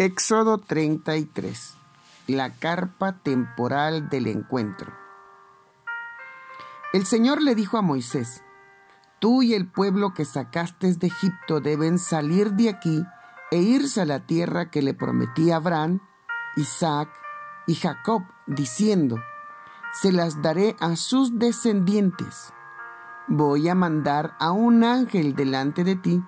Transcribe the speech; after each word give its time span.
Éxodo 0.00 0.58
33. 0.58 1.74
La 2.28 2.54
carpa 2.54 3.14
temporal 3.14 4.08
del 4.08 4.28
encuentro. 4.28 4.92
El 6.92 7.04
Señor 7.04 7.42
le 7.42 7.56
dijo 7.56 7.78
a 7.78 7.82
Moisés, 7.82 8.44
Tú 9.18 9.42
y 9.42 9.54
el 9.54 9.66
pueblo 9.66 10.14
que 10.14 10.24
sacaste 10.24 10.94
de 10.94 11.08
Egipto 11.08 11.58
deben 11.58 11.98
salir 11.98 12.52
de 12.52 12.68
aquí 12.68 13.04
e 13.50 13.56
irse 13.56 14.02
a 14.02 14.04
la 14.04 14.20
tierra 14.20 14.70
que 14.70 14.82
le 14.82 14.94
prometí 14.94 15.50
a 15.50 15.56
Abraham, 15.56 15.98
Isaac 16.54 17.08
y 17.66 17.74
Jacob, 17.74 18.22
diciendo, 18.46 19.20
Se 19.92 20.12
las 20.12 20.40
daré 20.42 20.76
a 20.78 20.94
sus 20.94 21.40
descendientes. 21.40 22.52
Voy 23.26 23.68
a 23.68 23.74
mandar 23.74 24.36
a 24.38 24.52
un 24.52 24.84
ángel 24.84 25.34
delante 25.34 25.82
de 25.82 25.96
ti 25.96 26.22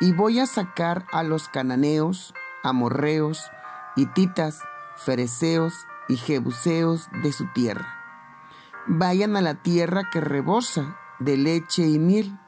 y 0.00 0.14
voy 0.14 0.40
a 0.40 0.46
sacar 0.46 1.04
a 1.12 1.22
los 1.22 1.48
cananeos, 1.48 2.32
amorreos, 2.62 3.50
hititas, 3.96 4.62
fereceos 4.96 5.74
y 6.08 6.16
jebuseos 6.16 7.08
de 7.22 7.32
su 7.32 7.46
tierra. 7.52 7.98
Vayan 8.86 9.36
a 9.36 9.40
la 9.40 9.54
tierra 9.54 10.10
que 10.10 10.20
rebosa 10.20 10.96
de 11.18 11.36
leche 11.36 11.82
y 11.86 11.98
miel. 11.98 12.38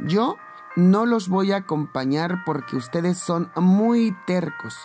Yo 0.00 0.36
no 0.76 1.06
los 1.06 1.28
voy 1.28 1.52
a 1.52 1.58
acompañar 1.58 2.44
porque 2.44 2.76
ustedes 2.76 3.18
son 3.18 3.50
muy 3.56 4.16
tercos. 4.26 4.78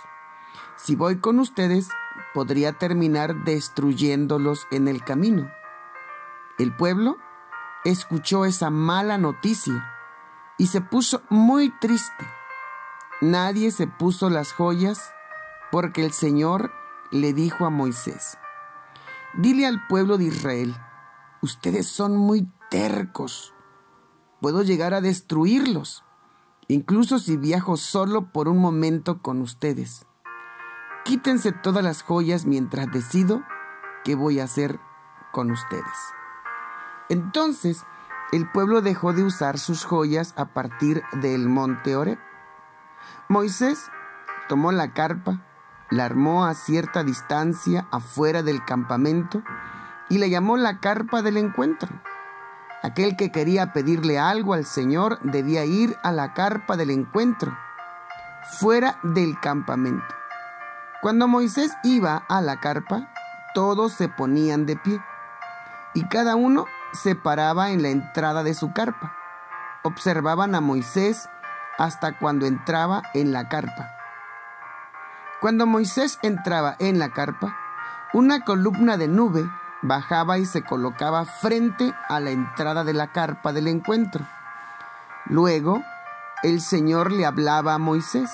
Si 0.76 0.96
voy 0.96 1.20
con 1.20 1.40
ustedes, 1.40 1.90
podría 2.34 2.74
terminar 2.74 3.44
destruyéndolos 3.44 4.68
en 4.72 4.88
el 4.88 5.04
camino. 5.04 5.50
El 6.58 6.76
pueblo 6.76 7.18
escuchó 7.84 8.46
esa 8.46 8.70
mala 8.70 9.18
noticia 9.18 9.90
y 10.58 10.68
se 10.68 10.82
puso 10.82 11.22
muy 11.30 11.70
triste 11.80 12.41
Nadie 13.22 13.70
se 13.70 13.86
puso 13.86 14.32
las 14.32 14.52
joyas 14.52 15.14
porque 15.72 16.04
el 16.04 16.12
Señor 16.12 16.72
le 17.12 17.34
dijo 17.34 17.68
a 17.68 17.70
Moisés, 17.70 18.40
dile 19.36 19.68
al 19.68 19.86
pueblo 19.86 20.18
de 20.18 20.24
Israel, 20.24 20.76
ustedes 21.44 21.86
son 21.86 22.18
muy 22.18 22.50
tercos, 22.72 23.54
puedo 24.42 24.64
llegar 24.64 24.96
a 24.96 25.02
destruirlos, 25.02 26.04
incluso 26.68 27.20
si 27.20 27.38
viajo 27.38 27.78
solo 27.78 28.32
por 28.32 28.48
un 28.48 28.58
momento 28.58 29.22
con 29.22 29.42
ustedes. 29.42 30.08
Quítense 31.06 31.52
todas 31.52 31.84
las 31.84 32.02
joyas 32.02 32.48
mientras 32.48 32.92
decido 32.92 33.44
qué 34.04 34.16
voy 34.16 34.40
a 34.40 34.46
hacer 34.46 34.80
con 35.32 35.52
ustedes. 35.52 35.86
Entonces 37.08 37.84
el 38.32 38.50
pueblo 38.50 38.82
dejó 38.82 39.14
de 39.14 39.24
usar 39.24 39.60
sus 39.60 39.86
joyas 39.86 40.34
a 40.38 40.56
partir 40.56 41.04
del 41.22 41.48
monte 41.48 41.96
Oreb 41.96 42.18
Moisés 43.28 43.90
tomó 44.48 44.72
la 44.72 44.94
carpa, 44.94 45.40
la 45.90 46.06
armó 46.06 46.46
a 46.46 46.54
cierta 46.54 47.04
distancia 47.04 47.88
afuera 47.92 48.44
del 48.44 48.64
campamento 48.66 49.44
y 50.10 50.18
le 50.18 50.30
llamó 50.30 50.58
la 50.58 50.80
carpa 50.80 51.22
del 51.22 51.38
encuentro. 51.38 51.90
Aquel 52.84 53.16
que 53.16 53.32
quería 53.32 53.74
pedirle 53.74 54.18
algo 54.18 54.54
al 54.54 54.66
Señor 54.66 55.20
debía 55.22 55.66
ir 55.66 55.96
a 56.04 56.12
la 56.12 56.34
carpa 56.34 56.78
del 56.78 56.90
encuentro, 56.90 57.56
fuera 58.60 59.00
del 59.04 59.40
campamento. 59.40 60.16
Cuando 61.02 61.28
Moisés 61.28 61.72
iba 61.84 62.24
a 62.28 62.42
la 62.42 62.60
carpa, 62.60 63.12
todos 63.54 63.94
se 63.94 64.10
ponían 64.10 64.66
de 64.66 64.78
pie 64.78 65.02
y 65.94 66.08
cada 66.08 66.36
uno 66.36 66.66
se 66.94 67.16
paraba 67.16 67.72
en 67.72 67.82
la 67.82 67.90
entrada 67.90 68.44
de 68.44 68.54
su 68.54 68.74
carpa. 68.74 69.16
Observaban 69.84 70.56
a 70.56 70.62
Moisés 70.62 71.30
hasta 71.78 72.18
cuando 72.18 72.46
entraba 72.46 73.04
en 73.14 73.32
la 73.32 73.50
carpa. 73.50 73.90
Cuando 75.42 75.66
Moisés 75.66 76.20
entraba 76.22 76.76
en 76.80 77.00
la 77.00 77.10
carpa, 77.10 77.58
una 78.14 78.42
columna 78.42 78.98
de 78.98 79.08
nube 79.08 79.50
bajaba 79.82 80.38
y 80.38 80.46
se 80.46 80.64
colocaba 80.64 81.26
frente 81.26 81.94
a 82.10 82.20
la 82.20 82.30
entrada 82.30 82.84
de 82.84 82.94
la 82.94 83.12
carpa 83.12 83.52
del 83.52 83.68
encuentro. 83.68 84.24
Luego, 85.26 85.84
el 86.44 86.62
Señor 86.62 87.12
le 87.12 87.26
hablaba 87.26 87.74
a 87.74 87.80
Moisés. 87.80 88.30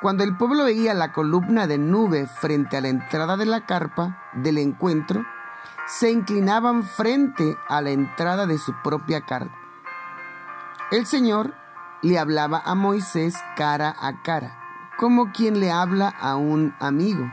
Cuando 0.00 0.24
el 0.24 0.36
pueblo 0.36 0.64
veía 0.64 0.94
la 0.94 1.12
columna 1.12 1.66
de 1.66 1.78
nube 1.78 2.26
frente 2.26 2.76
a 2.76 2.80
la 2.80 2.88
entrada 2.88 3.36
de 3.36 3.46
la 3.46 3.62
carpa 3.62 4.22
del 4.34 4.58
encuentro, 4.58 5.24
se 5.86 6.10
inclinaban 6.10 6.84
frente 6.84 7.56
a 7.68 7.80
la 7.80 7.90
entrada 7.90 8.46
de 8.46 8.58
su 8.58 8.74
propia 8.82 9.22
carpa. 9.22 9.56
El 10.90 11.06
Señor 11.06 11.54
le 12.02 12.18
hablaba 12.18 12.62
a 12.64 12.74
Moisés 12.74 13.34
cara 13.56 13.94
a 14.00 14.22
cara, 14.22 14.58
como 14.98 15.32
quien 15.32 15.60
le 15.60 15.70
habla 15.70 16.08
a 16.08 16.36
un 16.36 16.74
amigo. 16.80 17.30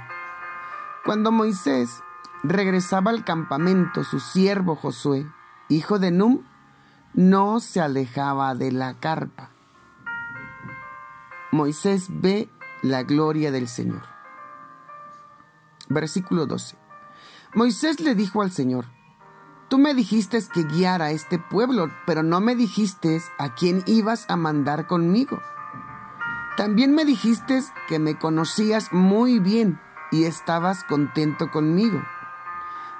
Cuando 1.06 1.32
Moisés 1.32 2.02
regresaba 2.44 3.12
al 3.12 3.24
campamento, 3.24 4.04
su 4.04 4.20
siervo 4.20 4.76
Josué, 4.76 5.28
hijo 5.70 6.00
de 6.00 6.12
Num, 6.12 6.44
no 7.14 7.60
se 7.60 7.82
alejaba 7.82 8.56
de 8.56 8.72
la 8.72 8.96
carpa. 8.96 9.50
Moisés 11.52 12.08
ve 12.10 12.50
la 12.82 13.04
gloria 13.04 13.52
del 13.52 13.68
Señor. 13.68 14.02
Versículo 15.90 16.46
12. 16.46 16.78
Moisés 17.54 18.00
le 18.00 18.16
dijo 18.16 18.42
al 18.42 18.52
Señor, 18.52 18.86
Tú 19.74 19.80
me 19.80 19.96
dijiste 19.96 20.38
que 20.54 20.66
guiara 20.66 21.06
a 21.06 21.12
este 21.14 21.40
pueblo, 21.40 21.90
pero 22.06 22.22
no 22.22 22.40
me 22.40 22.56
dijiste 22.56 23.20
a 23.40 23.56
quién 23.56 23.82
ibas 23.88 24.30
a 24.30 24.36
mandar 24.36 24.86
conmigo. 24.86 25.42
También 26.58 26.94
me 26.94 27.06
dijiste 27.06 27.64
que 27.88 27.98
me 27.98 28.20
conocías 28.20 28.94
muy 28.94 29.40
bien 29.40 29.82
y 30.12 30.26
estabas 30.26 30.84
contento 30.84 31.50
conmigo. 31.50 32.04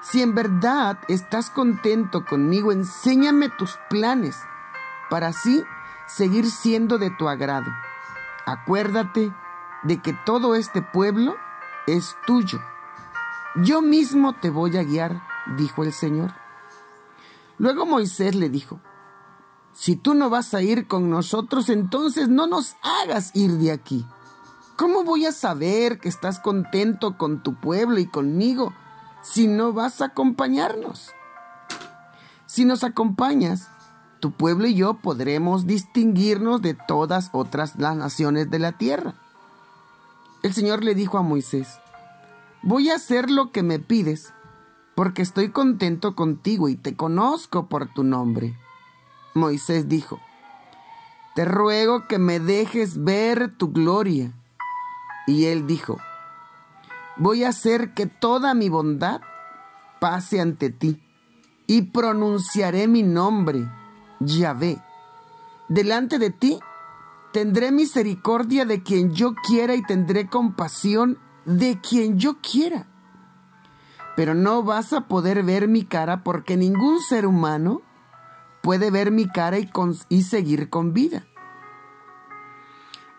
Si 0.00 0.20
en 0.20 0.34
verdad 0.34 0.98
estás 1.06 1.48
contento 1.48 2.24
conmigo, 2.24 2.72
enséñame 2.72 3.50
tus 3.50 3.78
planes 3.88 4.36
para 5.10 5.28
así 5.28 5.62
seguir 6.08 6.50
siendo 6.50 6.98
de 6.98 7.10
tu 7.10 7.28
agrado. 7.28 7.70
Acuérdate 8.46 9.32
de 9.84 10.02
que 10.02 10.12
todo 10.12 10.56
este 10.56 10.82
pueblo 10.82 11.36
es 11.86 12.16
tuyo. 12.26 12.60
Yo 13.54 13.80
mismo 13.80 14.32
te 14.32 14.50
voy 14.50 14.76
a 14.76 14.82
guiar, 14.82 15.22
dijo 15.56 15.84
el 15.84 15.92
Señor. 15.92 16.43
Luego 17.58 17.86
Moisés 17.86 18.34
le 18.34 18.48
dijo, 18.48 18.80
si 19.72 19.96
tú 19.96 20.14
no 20.14 20.30
vas 20.30 20.54
a 20.54 20.62
ir 20.62 20.86
con 20.86 21.10
nosotros, 21.10 21.68
entonces 21.68 22.28
no 22.28 22.46
nos 22.46 22.76
hagas 22.82 23.30
ir 23.34 23.52
de 23.52 23.72
aquí. 23.72 24.06
¿Cómo 24.76 25.04
voy 25.04 25.26
a 25.26 25.32
saber 25.32 25.98
que 25.98 26.08
estás 26.08 26.40
contento 26.40 27.16
con 27.16 27.42
tu 27.42 27.54
pueblo 27.54 27.98
y 27.98 28.06
conmigo 28.06 28.74
si 29.22 29.46
no 29.46 29.72
vas 29.72 30.00
a 30.00 30.06
acompañarnos? 30.06 31.12
Si 32.46 32.64
nos 32.64 32.84
acompañas, 32.84 33.68
tu 34.20 34.32
pueblo 34.32 34.66
y 34.66 34.74
yo 34.74 34.94
podremos 34.94 35.66
distinguirnos 35.66 36.60
de 36.60 36.74
todas 36.74 37.30
otras 37.32 37.76
las 37.76 37.96
naciones 37.96 38.50
de 38.50 38.58
la 38.58 38.72
tierra. 38.72 39.14
El 40.42 40.52
Señor 40.54 40.84
le 40.84 40.94
dijo 40.94 41.18
a 41.18 41.22
Moisés, 41.22 41.68
voy 42.62 42.90
a 42.90 42.96
hacer 42.96 43.30
lo 43.30 43.50
que 43.50 43.62
me 43.62 43.78
pides, 43.78 44.33
porque 44.94 45.22
estoy 45.22 45.50
contento 45.50 46.14
contigo 46.14 46.68
y 46.68 46.76
te 46.76 46.96
conozco 46.96 47.66
por 47.66 47.92
tu 47.92 48.04
nombre. 48.04 48.56
Moisés 49.34 49.88
dijo, 49.88 50.20
Te 51.34 51.44
ruego 51.44 52.06
que 52.06 52.18
me 52.18 52.38
dejes 52.38 53.02
ver 53.02 53.54
tu 53.56 53.72
gloria. 53.72 54.32
Y 55.26 55.46
él 55.46 55.66
dijo, 55.66 55.98
Voy 57.16 57.44
a 57.44 57.48
hacer 57.48 57.94
que 57.94 58.06
toda 58.06 58.54
mi 58.54 58.68
bondad 58.68 59.20
pase 60.00 60.40
ante 60.40 60.70
ti, 60.70 61.02
y 61.66 61.82
pronunciaré 61.82 62.88
mi 62.88 63.02
nombre, 63.02 63.66
Yahvé. 64.20 64.78
Delante 65.68 66.18
de 66.18 66.30
ti 66.30 66.60
tendré 67.32 67.72
misericordia 67.72 68.64
de 68.64 68.82
quien 68.82 69.12
yo 69.14 69.34
quiera 69.34 69.74
y 69.74 69.82
tendré 69.82 70.28
compasión 70.28 71.18
de 71.46 71.80
quien 71.80 72.18
yo 72.18 72.36
quiera 72.40 72.86
pero 74.16 74.34
no 74.34 74.62
vas 74.62 74.92
a 74.92 75.02
poder 75.02 75.42
ver 75.42 75.68
mi 75.68 75.84
cara 75.84 76.22
porque 76.22 76.56
ningún 76.56 77.00
ser 77.00 77.26
humano 77.26 77.82
puede 78.62 78.90
ver 78.90 79.10
mi 79.10 79.28
cara 79.28 79.58
y, 79.58 79.70
y, 80.08 80.22
seguir 80.22 80.70
con 80.70 80.94
vida. 80.94 81.26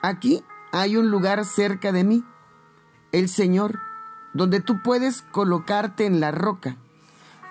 Aquí 0.01 0.43
hay 0.71 0.97
un 0.97 1.11
lugar 1.11 1.45
cerca 1.45 1.91
de 1.91 2.03
mí, 2.03 2.23
el 3.11 3.29
Señor, 3.29 3.79
donde 4.33 4.59
tú 4.59 4.81
puedes 4.83 5.21
colocarte 5.21 6.05
en 6.05 6.19
la 6.19 6.31
roca. 6.31 6.77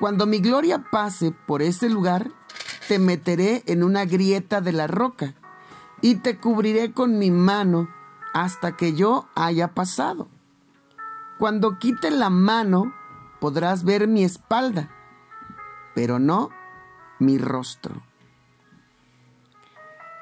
Cuando 0.01 0.27
mi 0.27 0.39
gloria 0.41 0.85
pase 0.91 1.33
por 1.47 1.63
ese 1.63 1.89
lugar, 1.89 2.31
te 2.89 2.99
meteré 2.99 3.63
en 3.67 3.83
una 3.83 4.05
grieta 4.05 4.61
de 4.61 4.73
la 4.73 4.87
roca 4.87 5.35
y 6.01 6.17
te 6.17 6.39
cubriré 6.39 6.93
con 6.93 7.19
mi 7.19 7.31
mano 7.31 7.89
hasta 8.35 8.77
que 8.77 8.95
yo 8.95 9.29
haya 9.35 9.69
pasado. 9.69 10.29
Cuando 11.39 11.79
quite 11.79 12.11
la 12.11 12.31
mano, 12.31 12.93
podrás 13.45 13.85
ver 13.85 14.09
mi 14.09 14.25
espalda, 14.25 14.89
pero 15.95 16.19
no 16.19 16.49
mi 17.19 17.37
rostro. 17.37 17.95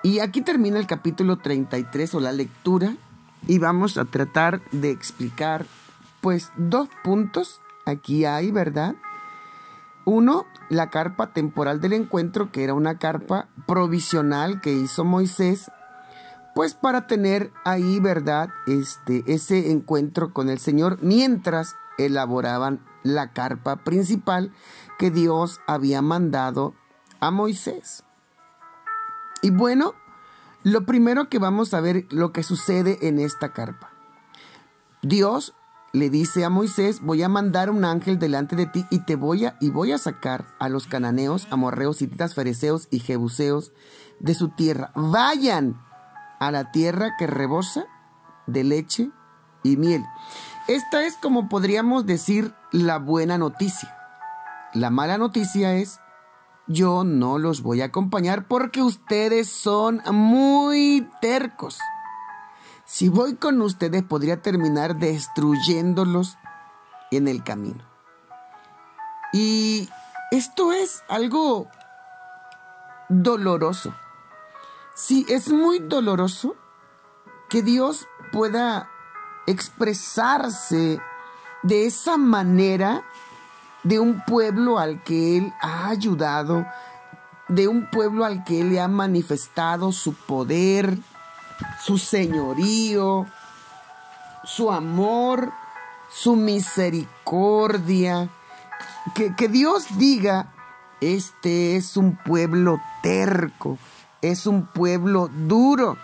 Y 0.03 0.19
aquí 0.19 0.41
termina 0.41 0.81
el 0.81 0.89
capítulo 0.89 1.37
33 1.39 2.17
o 2.17 2.19
la 2.21 2.33
lectura 2.33 2.97
y 3.47 3.61
vamos 3.61 3.97
a 3.97 4.07
tratar 4.07 4.61
de 4.73 4.91
explicar 4.91 5.67
pues 6.21 6.51
dos 6.57 6.89
puntos 7.05 7.61
aquí 7.87 8.25
hay, 8.25 8.51
¿verdad? 8.51 8.97
Uno, 10.05 10.45
la 10.69 10.91
carpa 10.91 11.33
temporal 11.33 11.81
del 11.81 11.93
encuentro, 11.93 12.51
que 12.51 12.65
era 12.65 12.75
una 12.75 12.99
carpa 12.99 13.47
provisional 13.69 14.61
que 14.61 14.73
hizo 14.73 15.05
Moisés, 15.05 15.71
pues 16.57 16.75
para 16.75 17.07
tener 17.07 17.53
ahí, 17.65 18.01
¿verdad? 18.01 18.49
Este, 18.67 19.23
ese 19.33 19.71
encuentro 19.71 20.33
con 20.33 20.51
el 20.51 20.59
Señor 20.59 20.99
mientras 21.03 21.77
elaboraban 21.99 22.81
la 23.03 23.33
carpa 23.33 23.77
principal 23.77 24.53
que 24.99 25.11
Dios 25.11 25.61
había 25.67 26.03
mandado 26.03 26.75
a 27.21 27.31
Moisés. 27.31 28.05
Y 29.43 29.51
bueno, 29.51 29.95
lo 30.63 30.87
primero 30.87 31.29
que 31.29 31.39
vamos 31.39 31.75
a 31.75 31.81
ver 31.81 32.07
lo 32.11 32.33
que 32.33 32.43
sucede 32.43 32.99
en 33.03 33.19
esta 33.19 33.53
carpa. 33.53 33.91
Dios 35.03 35.55
le 35.93 36.09
dice 36.09 36.45
a 36.45 36.51
Moisés, 36.51 37.01
voy 37.03 37.23
a 37.23 37.29
mandar 37.29 37.69
un 37.69 37.85
ángel 37.85 38.19
delante 38.19 38.57
de 38.57 38.67
ti 38.67 38.87
y 38.91 39.01
te 39.01 39.17
voy 39.17 39.45
a 39.45 39.57
y 39.61 39.71
voy 39.71 39.93
a 39.93 39.99
sacar 39.99 40.47
a 40.59 40.69
los 40.69 40.87
cananeos, 40.87 41.47
amorreos, 41.51 42.01
hititas, 42.01 42.35
fereceos 42.35 42.89
y 42.91 43.01
jebuseos 43.01 43.73
de 44.21 44.35
su 44.35 44.49
tierra. 44.49 44.93
Vayan 44.95 45.83
a 46.41 46.51
la 46.51 46.71
tierra 46.71 47.17
que 47.19 47.27
rebosa 47.27 47.85
de 48.47 48.65
leche 48.65 49.11
y 49.63 49.77
miel. 49.77 50.03
Esta 50.69 51.05
es 51.05 51.17
como 51.17 51.49
podríamos 51.49 52.07
decir 52.07 52.55
la 52.71 52.99
buena 52.99 53.37
noticia. 53.37 53.97
La 54.73 54.91
mala 54.91 55.19
noticia 55.19 55.75
es 55.75 56.01
yo 56.69 57.03
no 57.03 57.39
los 57.39 57.63
voy 57.63 57.83
a 57.83 57.87
acompañar 57.87 58.47
porque 58.47 58.83
ustedes 58.83 59.49
son 59.49 60.01
muy 60.13 61.09
tercos. 61.21 61.81
Si 62.85 63.09
voy 63.09 63.35
con 63.35 63.61
ustedes 63.61 64.05
podría 64.05 64.41
terminar 64.41 64.97
destruyéndolos 64.97 66.39
en 67.11 67.27
el 67.27 67.43
camino. 67.43 67.85
Y 69.33 69.89
esto 70.31 70.73
es 70.73 71.03
algo 71.09 71.69
doloroso. 73.09 73.95
Sí, 74.95 75.27
es 75.29 75.49
muy 75.49 75.81
doloroso 75.81 76.55
que 77.49 77.63
Dios 77.63 78.07
pueda 78.31 78.92
expresarse 79.47 81.01
de 81.63 81.87
esa 81.87 82.17
manera 82.17 83.03
de 83.83 83.99
un 83.99 84.25
pueblo 84.25 84.79
al 84.79 85.03
que 85.03 85.39
Él 85.39 85.53
ha 85.61 85.89
ayudado, 85.89 86.67
de 87.49 87.69
un 87.69 87.89
pueblo 87.91 88.25
al 88.25 88.45
que 88.45 88.61
Él 88.61 88.71
le 88.71 88.81
ha 88.81 88.89
manifestado 88.89 89.93
su 89.93 90.15
poder, 90.15 90.99
su 91.81 91.99
señorío, 91.99 93.27
su 94.45 94.71
amor, 94.73 95.53
su 96.11 96.37
misericordia. 96.37 98.29
Que, 99.15 99.35
que, 99.35 99.49
Dios 99.49 99.87
diga, 99.99 100.53
este 101.01 101.77
es 101.77 101.97
un 101.97 102.17
pueblo 102.17 102.81
terco, 103.03 103.79
es 104.21 104.47
un 104.47 104.67
pueblo 104.67 105.29
duro, 105.29 105.99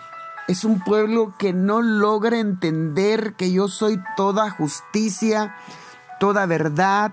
es 0.49 0.63
un 0.63 0.79
pueblo 0.79 1.35
que 1.37 1.53
no 1.53 1.83
logra 1.83 2.39
entender 2.39 3.35
que 3.35 3.51
yo 3.51 3.67
soy 3.67 4.01
toda 4.17 4.49
justicia, 4.49 5.55
toda 6.19 6.47
verdad, 6.47 7.11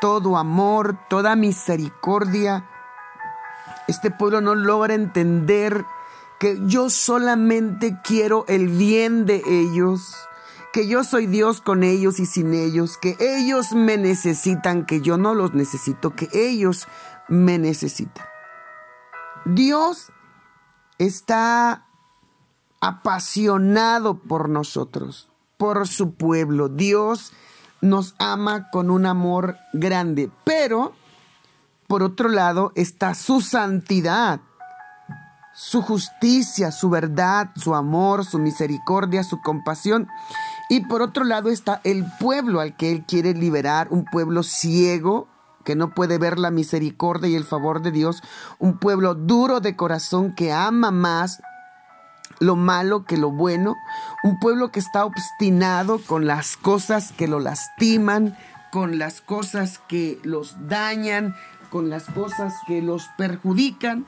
todo 0.00 0.36
amor, 0.36 0.98
toda 1.08 1.36
misericordia. 1.36 2.68
Este 3.86 4.10
pueblo 4.10 4.40
no 4.40 4.56
logra 4.56 4.94
entender 4.94 5.84
que 6.40 6.58
yo 6.66 6.90
solamente 6.90 8.00
quiero 8.02 8.44
el 8.48 8.66
bien 8.66 9.24
de 9.24 9.40
ellos, 9.46 10.12
que 10.72 10.88
yo 10.88 11.04
soy 11.04 11.28
Dios 11.28 11.60
con 11.60 11.84
ellos 11.84 12.18
y 12.18 12.26
sin 12.26 12.54
ellos, 12.54 12.98
que 12.98 13.16
ellos 13.20 13.70
me 13.70 13.98
necesitan, 13.98 14.84
que 14.84 15.00
yo 15.00 15.16
no 15.16 15.36
los 15.36 15.54
necesito, 15.54 16.16
que 16.16 16.28
ellos 16.32 16.88
me 17.28 17.56
necesitan. 17.56 18.26
Dios 19.44 20.10
está 20.98 21.86
apasionado 22.84 24.18
por 24.18 24.50
nosotros, 24.50 25.28
por 25.56 25.88
su 25.88 26.12
pueblo. 26.12 26.68
Dios 26.68 27.32
nos 27.80 28.14
ama 28.18 28.68
con 28.70 28.90
un 28.90 29.06
amor 29.06 29.56
grande, 29.72 30.30
pero 30.44 30.92
por 31.86 32.02
otro 32.02 32.28
lado 32.28 32.72
está 32.74 33.14
su 33.14 33.40
santidad 33.40 34.40
su 35.54 35.82
justicia, 35.82 36.72
su 36.72 36.90
verdad, 36.90 37.50
su 37.54 37.76
amor, 37.76 38.24
su 38.24 38.40
misericordia, 38.40 39.22
su 39.22 39.40
compasión. 39.40 40.08
Y 40.68 40.80
por 40.86 41.00
otro 41.00 41.22
lado 41.22 41.48
está 41.48 41.80
el 41.84 42.04
pueblo 42.18 42.58
al 42.58 42.76
que 42.76 42.90
Él 42.90 43.04
quiere 43.06 43.34
liberar, 43.34 43.86
un 43.90 44.04
pueblo 44.04 44.42
ciego 44.42 45.28
que 45.62 45.76
no 45.76 45.94
puede 45.94 46.18
ver 46.18 46.40
la 46.40 46.50
misericordia 46.50 47.30
y 47.30 47.36
el 47.36 47.44
favor 47.44 47.82
de 47.82 47.92
Dios, 47.92 48.20
un 48.58 48.78
pueblo 48.78 49.14
duro 49.14 49.60
de 49.60 49.76
corazón 49.76 50.34
que 50.34 50.52
ama 50.52 50.90
más 50.90 51.40
lo 52.44 52.56
malo 52.56 53.04
que 53.04 53.16
lo 53.16 53.30
bueno, 53.30 53.76
un 54.22 54.38
pueblo 54.38 54.70
que 54.70 54.80
está 54.80 55.04
obstinado 55.04 55.98
con 55.98 56.26
las 56.26 56.56
cosas 56.56 57.12
que 57.12 57.28
lo 57.28 57.40
lastiman, 57.40 58.36
con 58.70 58.98
las 58.98 59.20
cosas 59.20 59.78
que 59.88 60.20
los 60.22 60.68
dañan, 60.68 61.34
con 61.70 61.90
las 61.90 62.04
cosas 62.04 62.54
que 62.66 62.82
los 62.82 63.08
perjudican 63.16 64.06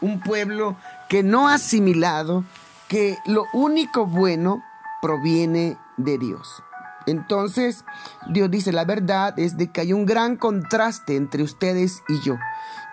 un 0.00 0.20
pueblo 0.20 0.76
que 1.08 1.22
no 1.22 1.48
ha 1.48 1.54
asimilado 1.54 2.44
que 2.88 3.18
lo 3.26 3.44
único 3.52 4.06
bueno 4.06 4.62
proviene 5.02 5.76
de 5.96 6.18
Dios. 6.18 6.62
Entonces, 7.06 7.84
Dios 8.28 8.50
dice, 8.50 8.72
la 8.72 8.84
verdad 8.84 9.38
es 9.38 9.56
de 9.56 9.70
que 9.70 9.80
hay 9.80 9.92
un 9.92 10.06
gran 10.06 10.36
contraste 10.36 11.16
entre 11.16 11.42
ustedes 11.42 12.02
y 12.08 12.20
yo. 12.20 12.36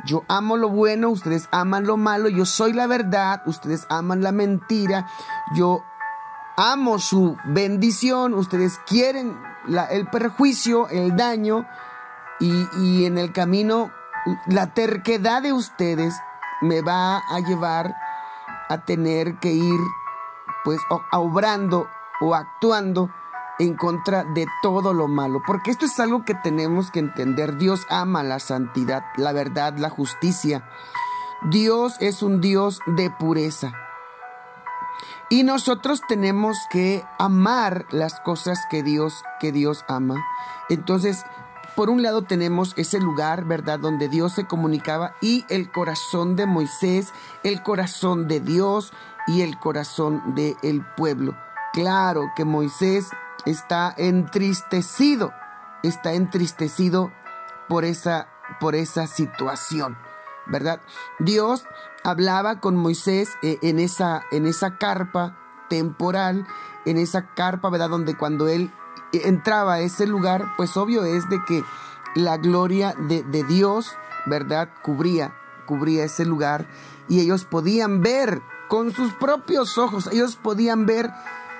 Yo 0.05 0.23
amo 0.27 0.55
lo 0.57 0.69
bueno, 0.69 1.09
ustedes 1.09 1.47
aman 1.51 1.85
lo 1.85 1.97
malo, 1.97 2.29
yo 2.29 2.45
soy 2.45 2.73
la 2.73 2.87
verdad, 2.87 3.41
ustedes 3.45 3.85
aman 3.89 4.21
la 4.21 4.31
mentira, 4.31 5.07
yo 5.55 5.83
amo 6.57 6.99
su 6.99 7.37
bendición, 7.45 8.33
ustedes 8.33 8.79
quieren 8.85 9.35
el 9.89 10.07
perjuicio, 10.07 10.89
el 10.89 11.15
daño, 11.15 11.65
y, 12.39 12.67
y 12.79 13.05
en 13.05 13.17
el 13.17 13.31
camino 13.31 13.91
la 14.47 14.73
terquedad 14.73 15.41
de 15.41 15.53
ustedes 15.53 16.15
me 16.61 16.81
va 16.81 17.17
a 17.17 17.39
llevar 17.39 17.95
a 18.69 18.85
tener 18.85 19.39
que 19.39 19.51
ir 19.51 19.79
pues 20.63 20.79
obrando 21.11 21.87
o 22.21 22.35
actuando 22.35 23.09
en 23.59 23.75
contra 23.75 24.23
de 24.23 24.47
todo 24.61 24.93
lo 24.93 25.07
malo, 25.07 25.41
porque 25.45 25.71
esto 25.71 25.85
es 25.85 25.99
algo 25.99 26.25
que 26.25 26.35
tenemos 26.35 26.91
que 26.91 26.99
entender. 26.99 27.57
Dios 27.57 27.85
ama 27.89 28.23
la 28.23 28.39
santidad, 28.39 29.03
la 29.15 29.31
verdad, 29.31 29.77
la 29.77 29.89
justicia. 29.89 30.67
Dios 31.43 31.95
es 31.99 32.23
un 32.23 32.41
Dios 32.41 32.79
de 32.85 33.09
pureza. 33.09 33.73
Y 35.29 35.43
nosotros 35.43 36.01
tenemos 36.07 36.57
que 36.69 37.03
amar 37.17 37.85
las 37.91 38.19
cosas 38.19 38.59
que 38.69 38.83
Dios 38.83 39.23
que 39.39 39.51
Dios 39.51 39.83
ama. 39.87 40.23
Entonces, 40.69 41.25
por 41.75 41.89
un 41.89 42.03
lado 42.03 42.21
tenemos 42.21 42.73
ese 42.77 42.99
lugar, 42.99 43.45
¿verdad?, 43.45 43.79
donde 43.79 44.09
Dios 44.09 44.33
se 44.33 44.45
comunicaba 44.45 45.15
y 45.21 45.45
el 45.49 45.71
corazón 45.71 46.35
de 46.35 46.45
Moisés, 46.45 47.11
el 47.43 47.63
corazón 47.63 48.27
de 48.27 48.39
Dios 48.41 48.93
y 49.25 49.41
el 49.41 49.57
corazón 49.57 50.35
del 50.35 50.85
pueblo. 50.95 51.35
Claro 51.73 52.31
que 52.35 52.45
Moisés 52.45 53.09
está 53.45 53.93
entristecido, 53.97 55.33
está 55.83 56.13
entristecido 56.13 57.11
por 57.67 57.85
esa, 57.85 58.27
por 58.59 58.75
esa 58.75 59.07
situación, 59.07 59.97
¿verdad? 60.45 60.81
Dios 61.19 61.65
hablaba 62.03 62.59
con 62.59 62.75
Moisés 62.75 63.29
eh, 63.41 63.59
en, 63.61 63.79
esa, 63.79 64.23
en 64.31 64.45
esa 64.45 64.77
carpa 64.77 65.37
temporal, 65.69 66.45
en 66.85 66.97
esa 66.97 67.33
carpa, 67.33 67.69
¿verdad? 67.69 67.89
Donde 67.89 68.15
cuando 68.15 68.47
él 68.47 68.71
entraba 69.11 69.75
a 69.75 69.79
ese 69.81 70.07
lugar, 70.07 70.53
pues 70.57 70.75
obvio 70.77 71.03
es 71.05 71.29
de 71.29 71.43
que 71.45 71.63
la 72.15 72.37
gloria 72.37 72.93
de, 72.97 73.23
de 73.23 73.43
Dios, 73.43 73.95
¿verdad? 74.25 74.69
Cubría, 74.81 75.33
cubría 75.65 76.03
ese 76.03 76.25
lugar 76.25 76.67
y 77.07 77.19
ellos 77.19 77.45
podían 77.45 78.01
ver 78.01 78.41
con 78.67 78.91
sus 78.91 79.13
propios 79.13 79.77
ojos, 79.77 80.07
ellos 80.11 80.35
podían 80.35 80.85
ver 80.85 81.11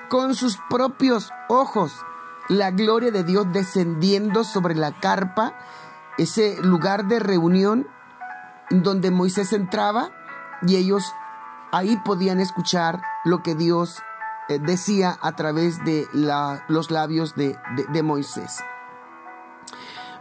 con 0.08 0.34
sus 0.34 0.58
propios 0.68 1.30
ojos 1.48 1.92
la 2.48 2.70
gloria 2.70 3.10
de 3.10 3.24
Dios 3.24 3.46
descendiendo 3.52 4.44
sobre 4.44 4.74
la 4.74 4.92
carpa, 4.92 5.54
ese 6.18 6.60
lugar 6.62 7.06
de 7.06 7.18
reunión 7.18 7.88
donde 8.70 9.10
Moisés 9.10 9.52
entraba 9.52 10.10
y 10.62 10.76
ellos 10.76 11.12
ahí 11.72 11.96
podían 12.04 12.40
escuchar 12.40 13.02
lo 13.24 13.42
que 13.42 13.54
Dios 13.54 14.02
eh, 14.48 14.58
decía 14.58 15.18
a 15.20 15.32
través 15.36 15.84
de 15.84 16.06
los 16.68 16.90
labios 16.90 17.34
de, 17.34 17.58
de 17.88 18.02
Moisés. 18.02 18.62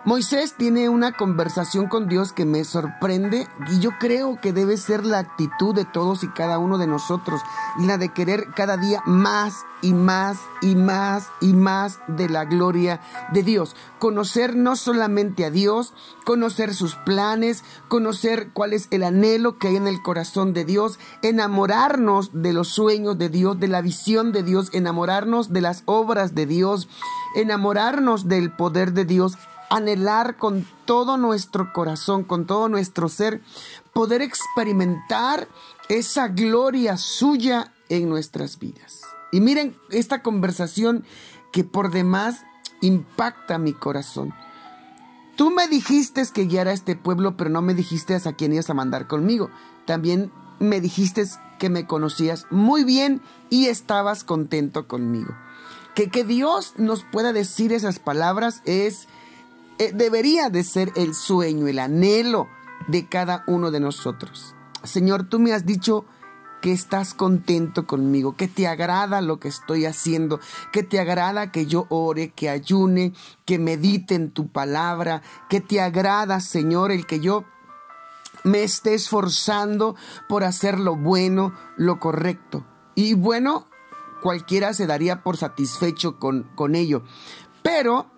Moisés 0.05 0.55
tiene 0.57 0.89
una 0.89 1.13
conversación 1.13 1.87
con 1.87 2.09
Dios 2.09 2.33
que 2.33 2.43
me 2.43 2.65
sorprende 2.65 3.47
y 3.71 3.79
yo 3.79 3.91
creo 4.01 4.37
que 4.41 4.51
debe 4.51 4.75
ser 4.75 5.05
la 5.05 5.19
actitud 5.19 5.73
de 5.73 5.85
todos 5.85 6.25
y 6.25 6.27
cada 6.27 6.57
uno 6.57 6.77
de 6.77 6.87
nosotros, 6.87 7.39
la 7.79 7.97
de 7.97 8.09
querer 8.09 8.47
cada 8.53 8.75
día 8.75 9.01
más 9.05 9.63
y 9.81 9.93
más 9.93 10.39
y 10.61 10.75
más 10.75 11.29
y 11.39 11.53
más 11.53 11.99
de 12.07 12.27
la 12.27 12.43
gloria 12.43 12.99
de 13.31 13.43
Dios. 13.43 13.77
Conocer 13.97 14.57
no 14.57 14.75
solamente 14.75 15.45
a 15.45 15.51
Dios, 15.51 15.93
conocer 16.25 16.73
sus 16.73 16.95
planes, 16.95 17.63
conocer 17.87 18.49
cuál 18.51 18.73
es 18.73 18.89
el 18.91 19.03
anhelo 19.03 19.57
que 19.57 19.69
hay 19.69 19.77
en 19.77 19.87
el 19.87 20.01
corazón 20.01 20.51
de 20.51 20.65
Dios, 20.65 20.99
enamorarnos 21.21 22.31
de 22.33 22.51
los 22.51 22.67
sueños 22.67 23.17
de 23.17 23.29
Dios, 23.29 23.57
de 23.57 23.69
la 23.69 23.79
visión 23.79 24.33
de 24.33 24.43
Dios, 24.43 24.69
enamorarnos 24.73 25.53
de 25.53 25.61
las 25.61 25.83
obras 25.85 26.35
de 26.35 26.45
Dios, 26.45 26.89
enamorarnos 27.35 28.27
del 28.27 28.51
poder 28.51 28.91
de 28.91 29.05
Dios 29.05 29.37
anhelar 29.73 30.37
con 30.37 30.67
todo 30.85 31.17
nuestro 31.17 31.73
corazón, 31.73 32.23
con 32.23 32.45
todo 32.45 32.69
nuestro 32.69 33.09
ser, 33.09 33.41
poder 33.91 34.21
experimentar 34.21 35.47
esa 35.89 36.27
gloria 36.27 36.95
suya 36.97 37.73
en 37.89 38.07
nuestras 38.07 38.59
vidas. 38.59 39.01
Y 39.31 39.41
miren 39.41 39.75
esta 39.89 40.21
conversación 40.21 41.03
que 41.51 41.63
por 41.63 41.89
demás 41.89 42.45
impacta 42.81 43.57
mi 43.57 43.73
corazón. 43.73 44.35
Tú 45.35 45.49
me 45.49 45.67
dijiste 45.67 46.23
que 46.31 46.45
guiara 46.45 46.69
a 46.69 46.75
este 46.75 46.95
pueblo, 46.95 47.35
pero 47.35 47.49
no 47.49 47.63
me 47.63 47.73
dijiste 47.73 48.15
a 48.15 48.33
quién 48.33 48.53
ibas 48.53 48.69
a 48.69 48.75
mandar 48.75 49.07
conmigo. 49.07 49.49
También 49.87 50.31
me 50.59 50.81
dijiste 50.81 51.25
que 51.57 51.71
me 51.71 51.87
conocías 51.87 52.45
muy 52.51 52.83
bien 52.83 53.23
y 53.49 53.65
estabas 53.65 54.23
contento 54.23 54.87
conmigo. 54.87 55.33
Que, 55.95 56.11
que 56.11 56.23
Dios 56.23 56.73
nos 56.77 57.03
pueda 57.03 57.33
decir 57.33 57.73
esas 57.73 57.97
palabras 57.97 58.61
es 58.65 59.07
debería 59.77 60.49
de 60.49 60.63
ser 60.63 60.91
el 60.95 61.13
sueño, 61.13 61.67
el 61.67 61.79
anhelo 61.79 62.47
de 62.87 63.07
cada 63.07 63.43
uno 63.47 63.71
de 63.71 63.79
nosotros. 63.79 64.55
Señor, 64.83 65.23
tú 65.23 65.39
me 65.39 65.53
has 65.53 65.65
dicho 65.65 66.05
que 66.61 66.71
estás 66.71 67.13
contento 67.13 67.85
conmigo, 67.85 68.37
que 68.37 68.47
te 68.47 68.67
agrada 68.67 69.19
lo 69.19 69.37
que 69.37 69.49
estoy 69.49 69.85
haciendo, 69.85 70.39
que 70.71 70.81
te 70.81 70.97
agrada 70.97 71.51
que 71.51 71.65
yo 71.65 71.87
ore, 71.89 72.31
que 72.31 72.49
ayune, 72.49 73.13
que 73.43 73.59
medite 73.59 74.15
en 74.15 74.31
tu 74.31 74.47
palabra, 74.47 75.21
que 75.49 75.59
te 75.59 75.81
agrada, 75.81 76.39
Señor, 76.39 76.93
el 76.93 77.05
que 77.05 77.19
yo 77.19 77.43
me 78.45 78.63
esté 78.63 78.93
esforzando 78.93 79.95
por 80.29 80.45
hacer 80.45 80.79
lo 80.79 80.95
bueno, 80.95 81.53
lo 81.75 81.99
correcto. 81.99 82.65
Y 82.95 83.13
bueno, 83.13 83.67
cualquiera 84.21 84.73
se 84.73 84.87
daría 84.87 85.21
por 85.21 85.35
satisfecho 85.35 86.17
con, 86.17 86.43
con 86.55 86.75
ello. 86.75 87.03
Pero 87.61 88.09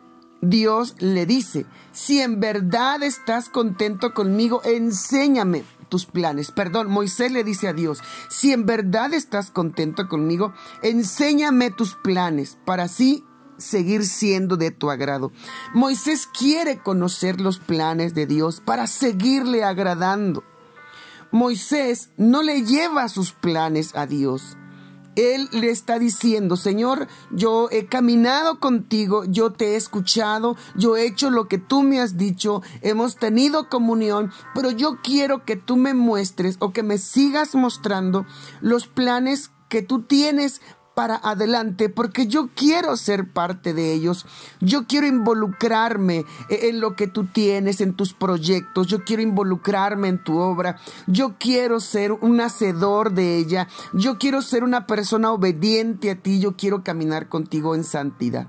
Dios 0.49 0.95
le 0.99 1.25
dice, 1.25 1.65
si 1.91 2.21
en 2.21 2.39
verdad 2.39 3.03
estás 3.03 3.49
contento 3.49 4.13
conmigo, 4.13 4.61
enséñame 4.63 5.63
tus 5.89 6.05
planes. 6.05 6.51
Perdón, 6.51 6.89
Moisés 6.89 7.31
le 7.31 7.43
dice 7.43 7.67
a 7.67 7.73
Dios, 7.73 8.01
si 8.29 8.51
en 8.51 8.65
verdad 8.65 9.13
estás 9.13 9.51
contento 9.51 10.07
conmigo, 10.07 10.53
enséñame 10.81 11.71
tus 11.71 11.95
planes 11.95 12.57
para 12.65 12.83
así 12.83 13.23
seguir 13.57 14.05
siendo 14.05 14.57
de 14.57 14.71
tu 14.71 14.91
agrado. 14.91 15.31
Moisés 15.73 16.27
quiere 16.27 16.79
conocer 16.79 17.39
los 17.39 17.59
planes 17.59 18.13
de 18.13 18.25
Dios 18.25 18.61
para 18.61 18.87
seguirle 18.87 19.63
agradando. 19.63 20.43
Moisés 21.31 22.09
no 22.17 22.43
le 22.43 22.63
lleva 22.63 23.09
sus 23.09 23.31
planes 23.31 23.95
a 23.95 24.05
Dios. 24.05 24.57
Él 25.15 25.49
le 25.51 25.69
está 25.69 25.99
diciendo, 25.99 26.57
Señor, 26.57 27.07
yo 27.31 27.69
he 27.71 27.85
caminado 27.87 28.59
contigo, 28.59 29.23
yo 29.25 29.51
te 29.51 29.73
he 29.73 29.75
escuchado, 29.75 30.57
yo 30.75 30.97
he 30.97 31.05
hecho 31.05 31.29
lo 31.29 31.47
que 31.47 31.57
tú 31.57 31.83
me 31.83 32.01
has 32.01 32.17
dicho, 32.17 32.61
hemos 32.81 33.15
tenido 33.17 33.69
comunión, 33.69 34.31
pero 34.53 34.71
yo 34.71 34.99
quiero 35.01 35.45
que 35.45 35.55
tú 35.55 35.77
me 35.77 35.93
muestres 35.93 36.57
o 36.59 36.71
que 36.71 36.83
me 36.83 36.97
sigas 36.97 37.55
mostrando 37.55 38.25
los 38.61 38.87
planes 38.87 39.51
que 39.69 39.81
tú 39.81 40.03
tienes 40.03 40.61
para 40.95 41.17
adelante 41.17 41.89
porque 41.89 42.25
yo 42.25 42.49
quiero 42.55 42.95
ser 42.95 43.31
parte 43.31 43.73
de 43.73 43.93
ellos. 43.93 44.25
Yo 44.61 44.87
quiero 44.87 45.05
involucrarme 45.05 46.25
en 46.49 46.79
lo 46.79 46.95
que 46.95 47.07
tú 47.07 47.25
tienes, 47.25 47.81
en 47.81 47.93
tus 47.93 48.13
proyectos. 48.13 48.87
Yo 48.87 49.03
quiero 49.03 49.21
involucrarme 49.21 50.07
en 50.07 50.23
tu 50.23 50.39
obra. 50.39 50.77
Yo 51.05 51.35
quiero 51.37 51.81
ser 51.81 52.13
un 52.13 52.39
hacedor 52.39 53.11
de 53.11 53.37
ella. 53.37 53.67
Yo 53.93 54.17
quiero 54.17 54.41
ser 54.41 54.63
una 54.63 54.87
persona 54.87 55.31
obediente 55.33 56.09
a 56.09 56.15
ti. 56.15 56.39
Yo 56.39 56.55
quiero 56.55 56.83
caminar 56.83 57.27
contigo 57.27 57.75
en 57.75 57.83
santidad. 57.83 58.47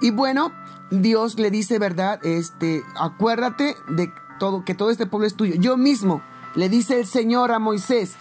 Y 0.00 0.10
bueno, 0.10 0.52
Dios 0.90 1.38
le 1.38 1.52
dice, 1.52 1.78
¿verdad? 1.78 2.18
Este, 2.26 2.82
acuérdate 2.96 3.76
de 3.88 4.12
todo 4.40 4.64
que 4.64 4.74
todo 4.74 4.90
este 4.90 5.06
pueblo 5.06 5.28
es 5.28 5.36
tuyo. 5.36 5.54
Yo 5.54 5.76
mismo 5.76 6.22
le 6.56 6.68
dice 6.68 6.98
el 6.98 7.06
Señor 7.06 7.52
a 7.52 7.60
Moisés, 7.60 8.16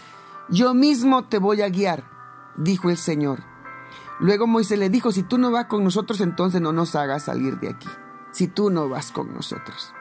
yo 0.50 0.76
mismo 0.76 1.24
te 1.24 1.40
voy 1.40 1.64
a 1.64 1.70
guiar 1.70 2.11
dijo 2.56 2.90
el 2.90 2.98
Señor. 2.98 3.44
Luego 4.20 4.48
Moisés 4.48 4.78
le 4.78 4.90
dijo, 4.90 5.12
si 5.12 5.24
tú 5.24 5.38
no 5.38 5.52
vas 5.52 5.66
con 5.66 5.84
nosotros, 5.84 6.22
entonces 6.22 6.62
no 6.62 6.72
nos 6.72 6.96
hagas 6.96 7.26
salir 7.26 7.60
de 7.60 7.70
aquí. 7.70 7.90
Si 8.32 8.48
tú 8.48 8.70
no 8.70 8.88
vas 8.88 9.12
con 9.12 9.34
nosotros. 9.34 9.94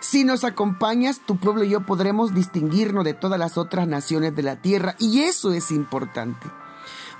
Si 0.00 0.24
nos 0.24 0.42
acompañas, 0.42 1.20
tu 1.20 1.36
pueblo 1.36 1.62
y 1.62 1.70
yo 1.70 1.86
podremos 1.86 2.34
distinguirnos 2.34 3.04
de 3.04 3.14
todas 3.14 3.38
las 3.38 3.56
otras 3.56 3.86
naciones 3.86 4.34
de 4.34 4.42
la 4.42 4.56
tierra. 4.56 4.96
Y 4.98 5.20
eso 5.20 5.52
es 5.52 5.70
importante. 5.70 6.48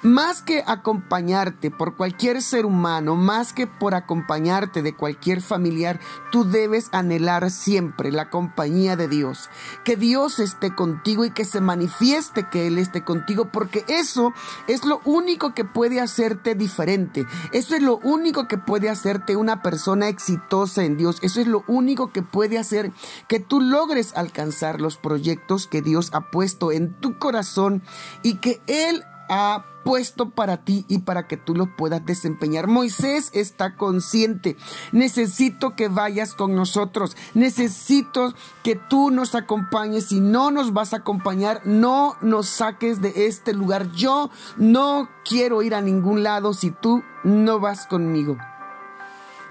Más 0.03 0.43
que 0.43 0.65
acompañarte 0.67 1.71
por 1.71 1.95
cualquier 1.97 2.43
ser 2.43 2.67
humano, 2.67 3.15
más 3.15 3.53
que 3.53 3.69
por 3.69 3.95
acompañarte 3.95 4.83
de 4.83 4.97
cualquier 4.97 5.41
familiar, 5.41 6.01
tú 6.33 6.43
debes 6.43 6.89
anhelar 6.91 7.53
siempre 7.53 8.11
la 8.11 8.29
compañía 8.29 8.97
de 8.97 9.07
Dios. 9.07 9.49
Que 9.85 9.95
Dios 9.95 10.41
esté 10.41 10.75
contigo 10.75 11.25
y 11.25 11.31
que 11.31 11.45
se 11.45 11.61
manifieste 11.61 12.49
que 12.51 12.67
Él 12.67 12.79
esté 12.79 13.05
contigo, 13.05 13.51
porque 13.53 13.85
eso 13.87 14.35
es 14.67 14.85
lo 14.85 15.01
único 15.05 15.55
que 15.55 15.65
puede 15.65 16.01
hacerte 16.01 16.57
diferente. 16.57 17.25
Eso 17.53 17.77
es 17.77 17.83
lo 17.83 17.99
único 17.99 18.49
que 18.49 18.59
puede 18.59 18.91
hacerte 18.91 19.37
una 19.37 19.63
persona 19.63 20.09
exitosa 20.09 20.83
en 20.83 20.97
Dios. 20.97 21.21
Eso 21.23 21.41
es 21.41 21.47
lo 21.47 21.63
único 21.69 22.11
que 22.11 22.23
puede 22.23 22.59
hacer 22.59 22.91
que 23.29 23.39
tú 23.39 23.61
logres 23.61 24.17
alcanzar 24.17 24.81
los 24.81 24.97
proyectos 24.97 25.69
que 25.69 25.81
Dios 25.81 26.11
ha 26.13 26.33
puesto 26.33 26.73
en 26.73 26.93
tu 26.93 27.21
corazón 27.21 27.85
y 28.25 28.39
que 28.39 28.61
Él 28.67 29.05
ha 29.29 29.67
puesto 29.85 30.31
para 30.31 30.65
ti 30.65 30.85
y 30.89 30.99
para 30.99 31.27
que 31.27 31.37
tú 31.37 31.55
lo 31.55 31.77
puedas 31.77 32.05
desempeñar. 32.05 32.67
Moisés 32.67 33.31
está 33.33 33.77
consciente. 33.77 34.57
Necesito 34.93 35.77
que 35.77 35.89
vayas 35.89 36.35
con 36.35 36.55
nosotros. 36.55 37.17
Necesito 37.35 38.35
que 38.63 38.77
tú 38.77 39.11
nos 39.11 39.35
acompañes. 39.35 40.07
Si 40.07 40.21
no 40.21 40.51
nos 40.51 40.73
vas 40.73 40.93
a 40.93 40.99
acompañar, 40.99 41.63
no 41.65 42.17
nos 42.21 42.47
saques 42.49 43.01
de 43.01 43.27
este 43.27 43.53
lugar. 43.53 43.91
Yo 43.93 44.31
no 44.57 45.09
quiero 45.25 45.63
ir 45.63 45.75
a 45.75 45.81
ningún 45.81 46.23
lado 46.23 46.55
si 46.55 46.71
tú 46.71 47.03
no 47.25 47.61
vas 47.61 47.87
conmigo. 47.87 48.37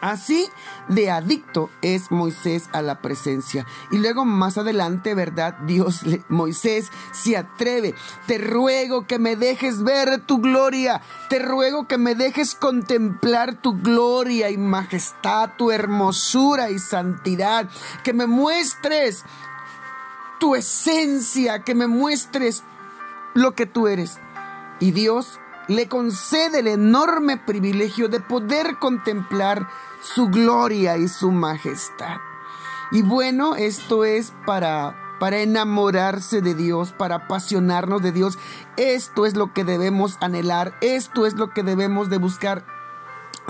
Así 0.01 0.49
de 0.87 1.11
adicto 1.11 1.69
es 1.83 2.09
Moisés 2.09 2.69
a 2.73 2.81
la 2.81 3.01
presencia. 3.01 3.67
Y 3.91 3.99
luego 3.99 4.25
más 4.25 4.57
adelante, 4.57 5.13
¿verdad? 5.13 5.55
Dios, 5.67 6.01
Moisés 6.27 6.89
se 7.11 7.37
atreve. 7.37 7.93
Te 8.25 8.39
ruego 8.39 9.05
que 9.05 9.19
me 9.19 9.35
dejes 9.35 9.83
ver 9.83 10.25
tu 10.25 10.39
gloria. 10.39 11.01
Te 11.29 11.37
ruego 11.37 11.87
que 11.87 11.99
me 11.99 12.15
dejes 12.15 12.55
contemplar 12.55 13.61
tu 13.61 13.79
gloria 13.79 14.49
y 14.49 14.57
majestad, 14.57 15.51
tu 15.55 15.69
hermosura 15.69 16.71
y 16.71 16.79
santidad. 16.79 17.69
Que 18.03 18.13
me 18.13 18.25
muestres 18.25 19.23
tu 20.39 20.55
esencia, 20.55 21.63
que 21.63 21.75
me 21.75 21.85
muestres 21.85 22.63
lo 23.35 23.53
que 23.53 23.67
tú 23.67 23.87
eres. 23.87 24.17
Y 24.79 24.91
Dios 24.91 25.39
le 25.75 25.87
concede 25.87 26.59
el 26.59 26.67
enorme 26.67 27.37
privilegio 27.37 28.07
de 28.07 28.19
poder 28.19 28.77
contemplar 28.79 29.67
su 30.01 30.27
gloria 30.27 30.97
y 30.97 31.07
su 31.07 31.31
majestad. 31.31 32.17
Y 32.91 33.01
bueno, 33.01 33.55
esto 33.55 34.05
es 34.05 34.33
para 34.45 35.01
para 35.21 35.37
enamorarse 35.37 36.41
de 36.41 36.55
Dios, 36.55 36.93
para 36.93 37.17
apasionarnos 37.17 38.01
de 38.01 38.11
Dios. 38.11 38.39
Esto 38.75 39.27
es 39.27 39.35
lo 39.35 39.53
que 39.53 39.63
debemos 39.63 40.17
anhelar, 40.19 40.73
esto 40.81 41.27
es 41.27 41.35
lo 41.35 41.51
que 41.51 41.61
debemos 41.61 42.09
de 42.09 42.17
buscar. 42.17 42.65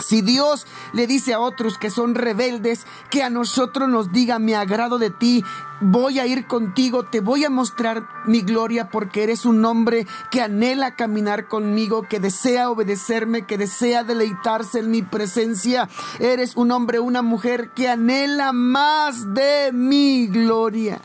Si 0.02 0.22
Dios 0.22 0.68
le 0.94 1.08
dice 1.08 1.34
a 1.34 1.40
otros 1.40 1.78
que 1.78 1.90
son 1.90 2.16
rebeldes, 2.16 2.86
que 3.10 3.24
a 3.24 3.30
nosotros 3.30 3.90
nos 3.90 4.12
diga, 4.12 4.40
me 4.40 4.56
agrado 4.56 5.00
de 5.00 5.10
ti, 5.10 5.44
voy 5.80 6.20
a 6.20 6.28
ir 6.28 6.48
contigo, 6.48 7.04
te 7.04 7.20
voy 7.20 7.46
a 7.46 7.50
mostrar 7.50 8.08
mi 8.26 8.42
gloria 8.42 8.90
porque 8.90 9.24
eres 9.24 9.46
un 9.46 9.64
hombre 9.66 10.06
que 10.30 10.42
anhela 10.42 10.96
caminar 10.96 11.48
conmigo, 11.48 12.04
que 12.04 12.20
desea 12.20 12.70
obedecerme, 12.70 13.46
que 13.46 13.58
desea 13.58 14.04
deleitarse 14.04 14.80
en 14.80 14.92
mi 14.92 15.02
presencia. 15.02 15.90
Eres 16.20 16.56
un 16.56 16.72
hombre, 16.72 17.00
una 17.00 17.22
mujer 17.22 17.72
que 17.72 17.90
anhela 17.90 18.54
más 18.54 19.34
de 19.34 19.72
mi 19.74 20.28
gloria. 20.28 21.02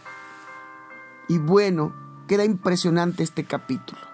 Y 1.28 1.38
bueno, 1.38 1.92
queda 2.28 2.44
impresionante 2.44 3.22
este 3.22 3.44
capítulo. 3.44 4.05